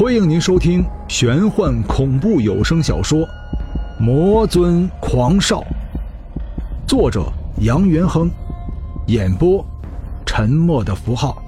[0.00, 3.18] 欢迎您收听玄幻恐怖有声小说
[4.00, 5.60] 《魔尊狂少》，
[6.88, 8.30] 作者杨元亨，
[9.08, 9.62] 演播
[10.24, 11.44] 沉默的符号。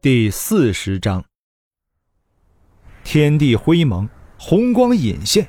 [0.00, 1.24] 第四十章，
[3.04, 5.48] 天地灰蒙，红光隐现，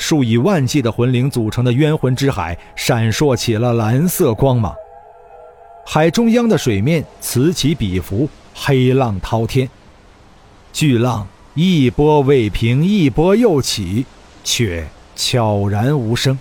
[0.00, 4.74] 数以万计的魂灵组成的冤魂之海闪烁起了蓝色光芒。
[5.84, 9.68] 海中央的水面此起彼伏，黑浪滔天，
[10.72, 14.06] 巨浪一波未平，一波又起，
[14.42, 16.38] 却悄然无声。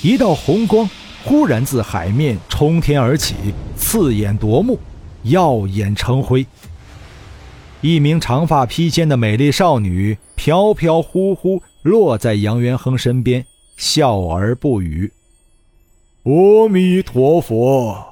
[0.00, 0.88] 一道红光
[1.22, 3.34] 忽然自海面冲天而起，
[3.76, 4.80] 刺眼夺目。
[5.24, 6.46] 耀眼成辉。
[7.82, 13.44] 一名长发披肩的美丽少女飘飘忽忽落在杨元亨身边，
[13.76, 15.12] 笑而不语。
[16.22, 18.02] 阿弥陀佛，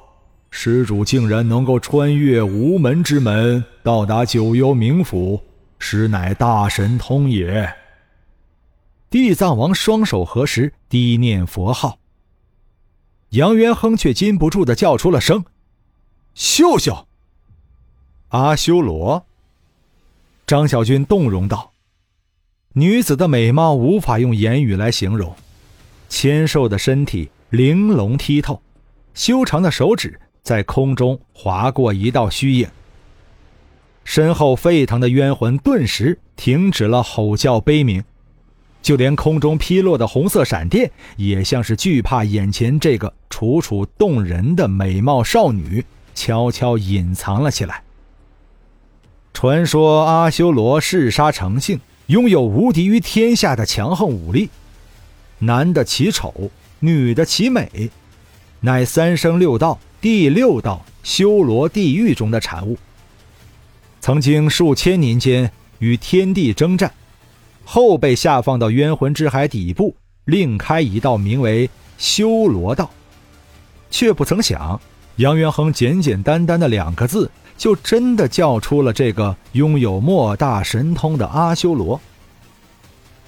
[0.50, 5.42] 施主竟然能够穿越无门之门，到达九幽冥府，
[5.78, 7.74] 实乃大神通也。
[9.08, 11.98] 地藏王双手合十，低念佛号。
[13.30, 15.42] 杨元亨却禁不住的叫出了声。
[16.34, 17.06] 秀秀，
[18.28, 19.24] 阿修罗。
[20.46, 21.71] 张小军动容道
[22.74, 25.34] ：“女子的美貌无法用言语来形容，
[26.08, 28.62] 纤瘦的身体玲珑剔透，
[29.12, 32.68] 修长的手指在空中划过一道虚影。
[34.04, 38.02] 身后沸腾的冤魂顿时停止了吼叫悲鸣，
[38.80, 45.84] 就连空中劈落的红色闪电也像是惧怕眼前这个楚楚动人的美貌少女。”
[46.14, 47.82] 悄悄隐藏了起来。
[49.32, 51.80] 传说阿修罗嗜杀成性，
[52.12, 54.50] 拥有无敌于天下的强横武力。
[55.38, 57.88] 男的奇丑，女的奇美，
[58.60, 62.76] 乃三生六道第六道修罗地狱中的产物。
[64.02, 66.92] 曾经数千年间与天地征战，
[67.64, 69.96] 后被下放到冤魂之海底部，
[70.26, 72.90] 另开一道名为修罗道，
[73.90, 74.78] 却不曾想。
[75.16, 77.30] 杨元亨简简单单的两个字，
[77.62, 82.00] 就真的叫出了这个拥有莫大神通的阿修罗。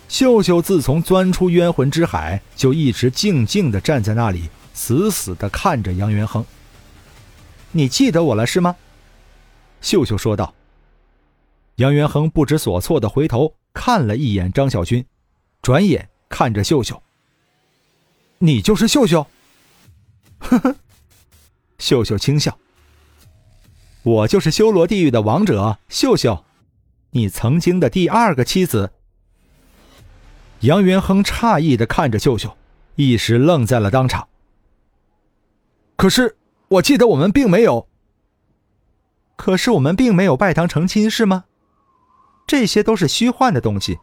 [0.08, 6.44] 秀秀自从钻出冤魂之海，就一直静静的站在那里，死死的看着杨元亨。
[7.70, 8.74] 你记得我了是吗？
[9.80, 10.52] 秀秀说道。
[11.76, 15.06] 杨元亨不知所措的回头看了一眼张小军，
[15.62, 17.00] 转眼看着秀秀。
[18.38, 19.24] 你就是秀秀？
[20.40, 20.74] 呵呵。
[21.78, 22.58] 秀秀轻笑
[24.04, 26.44] ：“我就是修罗地狱的王者秀秀，
[27.10, 28.92] 你曾经的第二个妻子。”
[30.60, 32.56] 杨元亨诧异的看着秀秀，
[32.96, 34.28] 一时愣在了当场。
[35.96, 36.36] 可是
[36.68, 37.88] 我记得我们并没有。
[39.36, 41.44] 可是我们并没有拜堂成亲，是吗？
[42.46, 43.98] 这些都是虚幻的东西，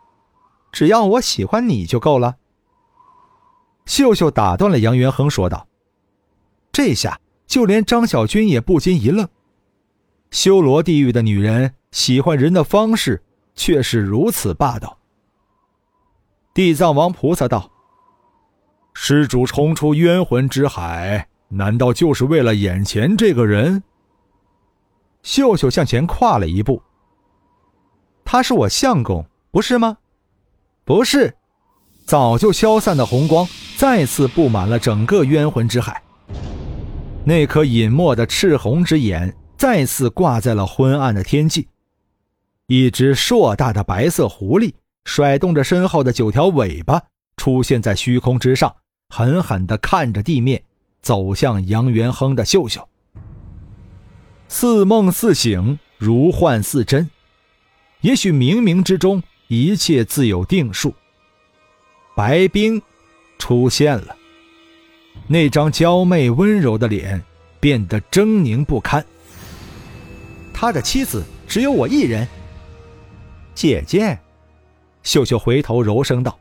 [0.72, 2.38] 只要我喜欢你就够了。
[3.86, 5.68] 秀秀打断了杨元亨，说道
[6.72, 7.20] ：“这下。”
[7.52, 9.28] 就连张小军也不禁一愣，
[10.32, 13.22] 修罗地狱的女人喜欢人的方式
[13.54, 14.98] 却是如此霸道。
[16.54, 17.70] 地藏王菩萨道
[18.94, 23.84] ：“施主冲出冤魂之海，难道就是为了眼前这个人？”
[25.22, 26.82] 秀秀向前跨了一步
[28.26, 29.98] ：“他是我相公，不是吗
[30.86, 31.36] ？”“不是。”
[32.04, 33.48] 早就消散的红光
[33.78, 36.02] 再次布满了整个冤魂之海。
[37.24, 41.68] 那颗隐没的赤红之眼再次挂在了昏暗的天际，
[42.66, 44.74] 一只硕大的白色狐狸
[45.06, 47.00] 甩动着身后的九条尾巴
[47.38, 48.76] 出现在虚空之上，
[49.10, 50.64] 狠狠地看着地面，
[51.04, 52.90] 走向杨元亨的秀秀。
[54.48, 57.08] 似梦似醒，如幻似真，
[58.00, 60.92] 也许冥冥之中一切自有定数。
[62.16, 62.82] 白冰
[63.38, 64.16] 出现了。
[65.28, 67.24] 那张娇媚温柔的脸
[67.60, 69.06] 变得狰狞不堪。
[70.62, 72.28] 他的妻子只有我一人。
[73.56, 74.20] 姐姐，
[75.02, 76.38] 秀秀回头柔声道。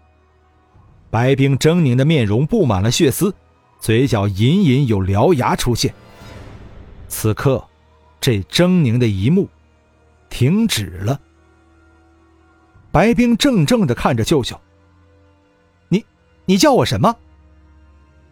[1.09, 3.35] 白冰狰狞的面容布满了血丝，
[3.81, 5.95] 嘴角隐隐有獠牙出现。
[7.09, 7.67] 此刻，
[8.21, 9.49] 这狰狞的一幕
[10.29, 11.19] 停止了。
[12.93, 14.61] 白冰怔怔的看着秀秀。
[15.89, 16.05] 你，
[16.45, 17.17] 你叫我什么？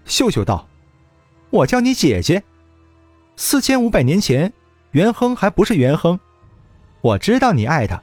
[0.05, 0.69] 秀秀道
[1.49, 2.43] ：“我叫你姐姐。
[3.37, 4.52] 四千五百年前，
[4.93, 6.19] 元亨还不是元亨。
[7.00, 8.02] 我知道你爱他，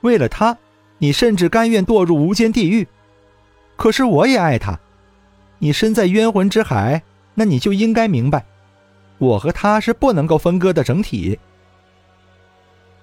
[0.00, 0.56] 为了他，
[0.98, 2.86] 你甚至甘愿堕入无间地狱。
[3.76, 4.78] 可是我也爱他，
[5.58, 7.02] 你身在冤魂之海，
[7.34, 8.44] 那你就应该明白，
[9.18, 11.38] 我和他是不能够分割的整体。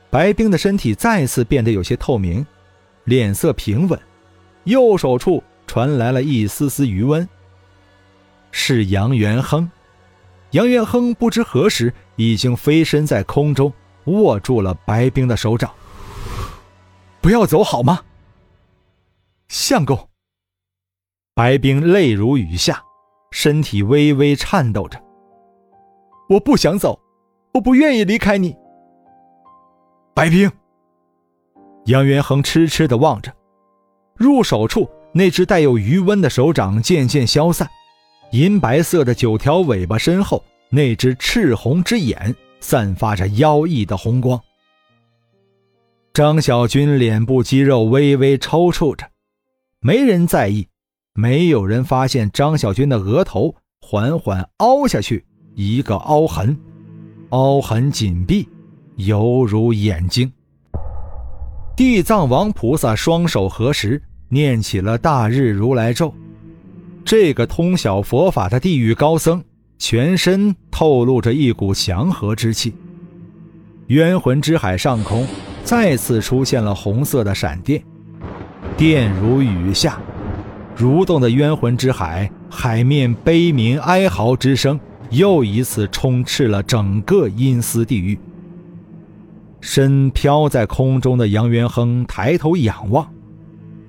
[0.09, 2.45] 白冰的身体再次变得有些透明，
[3.03, 3.99] 脸色平稳，
[4.63, 7.27] 右手处传来了一丝丝余温。
[8.51, 9.69] 是杨元亨，
[10.51, 13.71] 杨元亨不知何时已经飞身在空中，
[14.05, 15.71] 握住了白冰的手掌。
[17.21, 18.01] 不要走好吗？
[19.47, 20.09] 相公。
[21.35, 22.81] 白冰泪如雨下，
[23.31, 24.99] 身体微微颤抖着。
[26.29, 26.99] 我不想走，
[27.53, 28.55] 我不愿意离开你。
[30.15, 30.51] 白冰。
[31.85, 33.31] 杨元亨痴痴的望着，
[34.15, 37.69] 入手处那只带有余温的手掌渐渐消散。
[38.31, 44.39] 银白色的九条尾巴身后，那只赤红之眼散发着妖异的红光。
[46.13, 49.09] 张小军脸部肌肉微微抽搐着，
[49.79, 50.67] 没人在意，
[51.13, 55.25] 没有人发现张小军的额头缓缓凹下去
[55.55, 56.55] 一个凹痕，
[57.29, 58.47] 凹痕紧闭，
[58.97, 60.31] 犹如眼睛。
[61.75, 66.13] 地藏王菩萨双手合十，念起了大日如来咒。
[67.03, 69.43] 这个通晓佛法的地狱高僧，
[69.79, 72.73] 全身透露着一股祥和之气。
[73.87, 75.25] 冤魂之海上空
[75.63, 77.83] 再次出现了红色的闪电，
[78.77, 79.99] 电如雨下，
[80.77, 84.79] 蠕动的冤魂之海海面悲鸣哀嚎之声
[85.09, 88.19] 又一次充斥了整个阴司地狱。
[89.61, 93.09] 身飘在空中的杨元亨抬头仰望，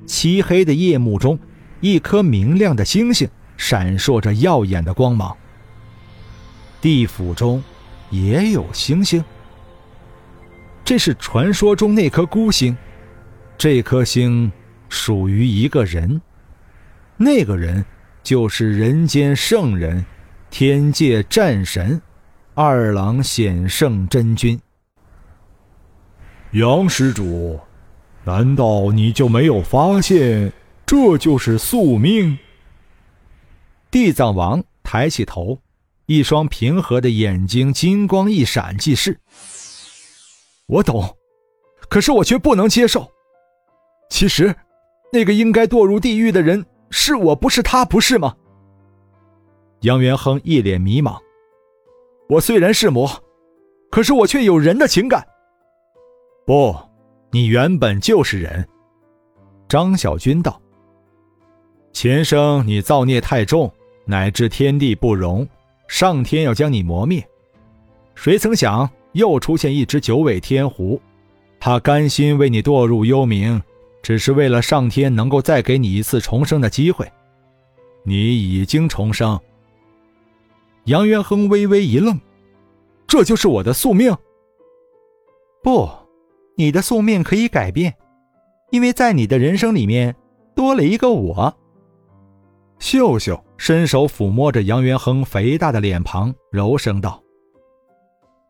[0.07, 1.39] 漆黑的夜幕中。
[1.81, 5.37] 一颗明亮的星星闪烁着耀眼的光芒。
[6.81, 7.63] 地府中
[8.11, 9.23] 也有星星，
[10.85, 12.77] 这是传说中那颗孤星。
[13.59, 14.51] 这颗星
[14.89, 16.21] 属于一个人，
[17.17, 17.85] 那个人
[18.23, 20.05] 就是人间圣人、
[20.51, 22.01] 天界战神
[22.55, 24.59] 二郎显圣真君。
[26.53, 27.61] 杨施主，
[28.25, 30.51] 难道你就没有发现？
[30.91, 32.37] 这就是宿命。
[33.93, 35.57] 地藏王抬起头，
[36.07, 39.17] 一双平和的眼睛金光一闪，即是。
[40.67, 41.17] 我懂，
[41.89, 43.09] 可是我却不能接受。
[44.11, 44.53] 其实，
[45.13, 48.35] 那个应该堕入地狱的人是我，不是他，不是吗？
[49.83, 51.17] 杨元亨一脸迷茫。
[52.29, 53.09] 我虽然是魔，
[53.93, 55.25] 可是我却有人的情感。
[56.45, 56.77] 不，
[57.31, 58.69] 你原本就是人。
[59.69, 60.61] 张小军道。
[61.93, 63.71] 前生你造孽太重，
[64.05, 65.47] 乃至天地不容，
[65.89, 67.23] 上天要将你磨灭。
[68.15, 71.01] 谁曾想又出现一只九尾天狐，
[71.59, 73.61] 他甘心为你堕入幽冥，
[74.03, 77.11] 只是为了上天能够再给你一次重生的机会。
[78.05, 79.39] 你已经重生。
[80.85, 82.19] 杨元亨微微一愣，
[83.07, 84.17] 这就是我的宿命。
[85.63, 85.89] 不，
[86.57, 87.95] 你的宿命可以改变，
[88.71, 90.17] 因为在你的人生里面
[90.55, 91.55] 多了一个我。
[92.81, 97.23] 秀秀伸手抚摸着杨元亨肥大的脸庞，柔声道：“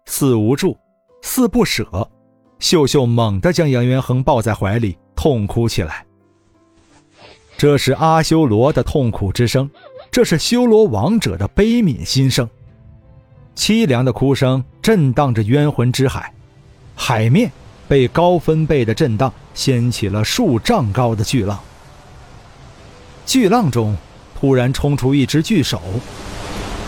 [0.06, 0.78] 似无助，
[1.20, 2.08] 似不舍。”
[2.60, 6.06] 秀秀猛地将杨元亨抱在怀里，痛哭起来。
[7.58, 9.68] 这是阿修罗的痛苦之声，
[10.12, 12.48] 这是修罗王者的悲悯心声。
[13.56, 16.32] 凄凉的哭声震荡着冤魂之海，
[16.94, 17.50] 海面
[17.88, 21.58] 被高分贝的震荡掀起了数丈高的巨浪。
[23.26, 23.96] 巨浪中。
[24.40, 25.82] 突然冲出一只巨手，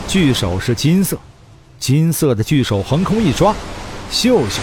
[0.08, 1.18] 巨手是金色，
[1.78, 3.54] 金色的巨手横空一抓，
[4.10, 4.62] 秀秀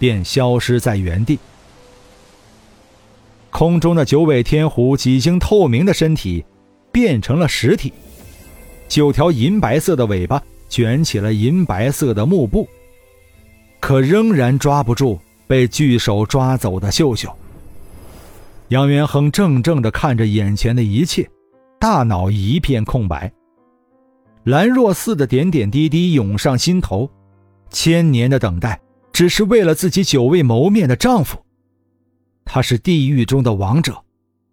[0.00, 1.38] 便消失在原地。
[3.50, 6.44] 空中的九尾天狐几经透明的身体
[6.90, 7.92] 变成了实体，
[8.88, 12.68] 九条银白色的尾巴卷起了银白色的幕布，
[13.78, 17.32] 可仍然抓不住被巨手抓走的秀秀。
[18.70, 21.30] 杨元亨怔怔地看着眼前的一切。
[21.86, 23.30] 大脑一片空白，
[24.44, 27.10] 兰若寺的点点滴滴涌上心头，
[27.68, 28.80] 千年的等待
[29.12, 31.44] 只是为了自己久未谋面的丈夫。
[32.46, 34.02] 他是地狱中的王者，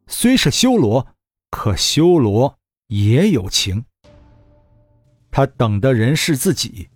[0.08, 1.08] 虽是修罗，
[1.50, 2.54] 可修罗
[2.88, 3.82] 也有情。
[5.32, 6.90] 他等的人是自己，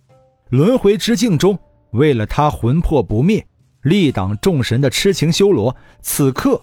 [0.50, 1.58] 轮回之境中
[1.92, 3.42] 为了他魂魄不灭，
[3.80, 6.60] 力挡众神的痴情修罗，此刻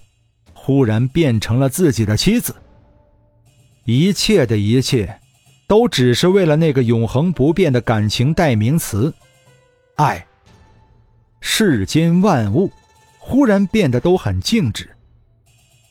[0.54, 2.54] 忽然变成了自己的妻子。
[3.86, 5.20] 一切的一切，
[5.68, 9.14] 都只是为了那个永恒不变的感情代名词——
[9.96, 10.26] 爱。
[11.42, 12.72] 世间万物
[13.20, 14.90] 忽然变得都很静止，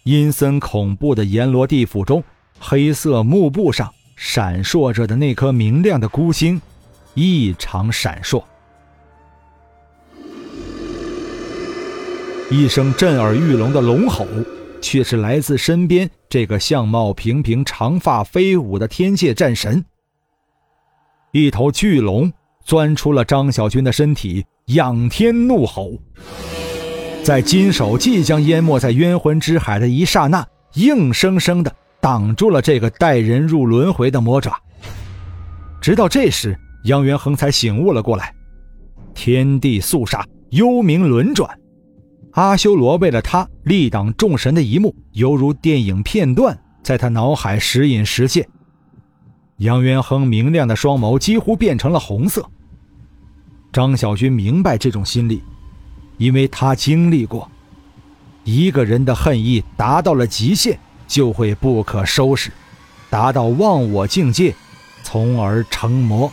[0.04, 2.24] 阴森恐怖的阎罗地府中，
[2.58, 6.58] 黑色幕布上闪烁着的那颗明亮的孤星，
[7.12, 8.42] 异常闪烁。
[12.50, 14.26] 一声震耳欲聋的龙吼，
[14.82, 19.82] 却是来自身边这个相貌平平、长发飞舞的天界战神。
[21.30, 22.30] 一头巨龙
[22.62, 25.98] 钻出了张小军的身体，仰天怒吼，
[27.22, 34.60] 在金手即将淹没在冤魂之海的一刹那，硬生生的挡住了这个带人入轮回的魔爪。
[35.80, 38.34] 直到这时，杨元亨才醒悟了过来，
[39.14, 41.48] 天地肃杀，幽冥轮转。
[42.32, 48.48] 阿修罗为了他力挡众神的一幕，犹如电影片段，在他脑海时隐时现。
[49.58, 52.48] 杨元亨明亮的双眸几乎变成了红色。
[53.70, 55.42] 张小军明白这种心理，
[56.16, 57.50] 因为他经历过。
[58.44, 62.50] 一个人的恨意达到了极限，就会不可收拾，
[63.10, 64.54] 达到忘我境界，
[65.02, 66.32] 从而成魔。